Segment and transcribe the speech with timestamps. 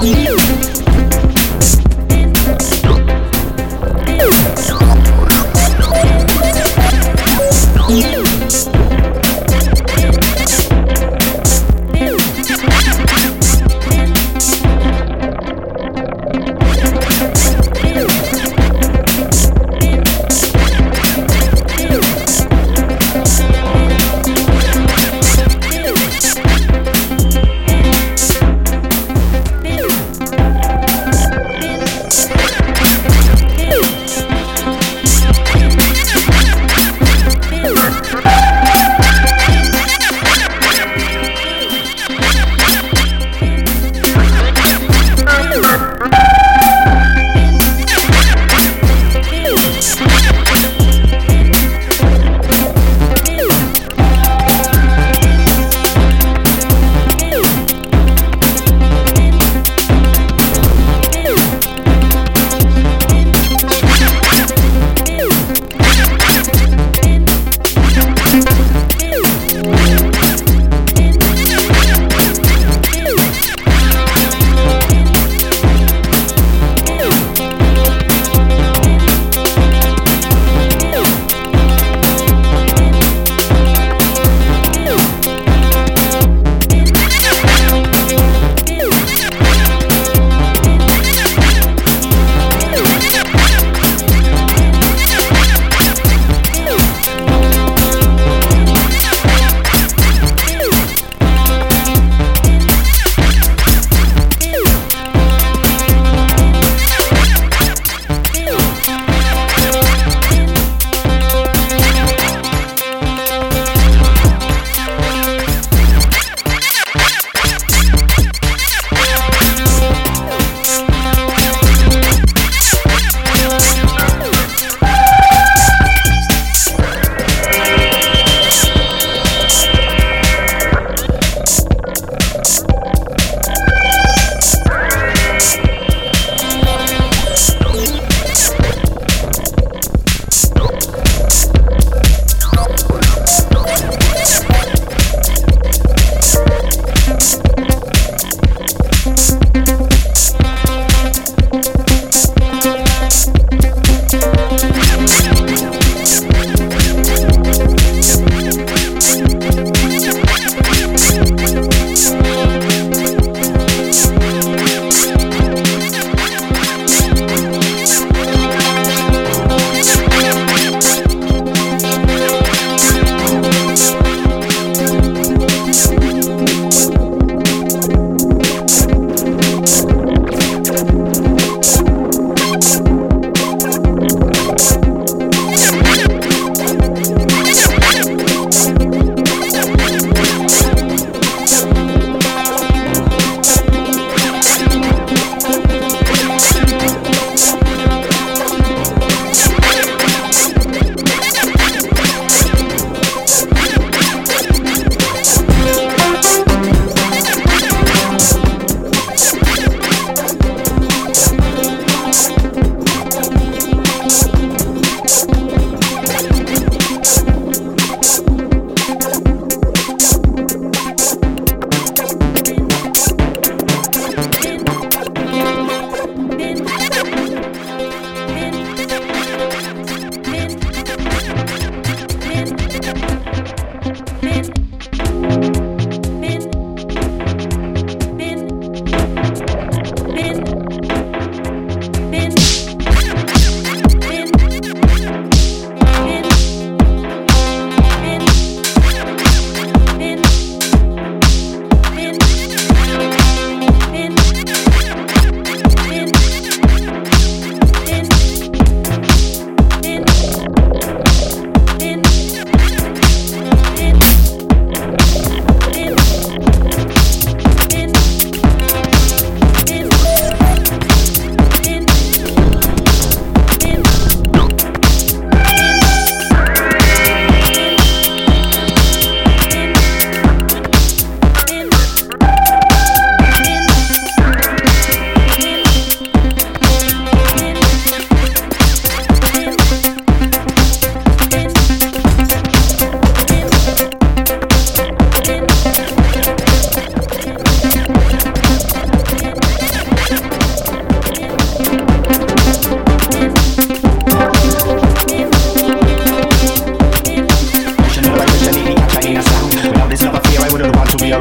[0.00, 0.37] Wow.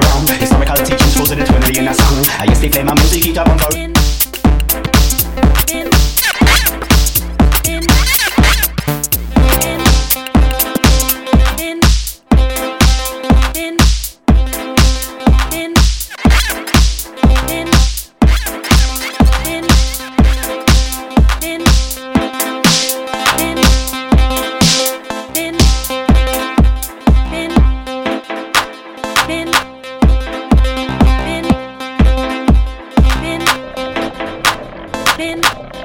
[0.09, 2.23] wrong Historical teachings frozen eternally in a song.
[2.39, 3.96] I used to play my music, keep up on
[35.17, 35.76] been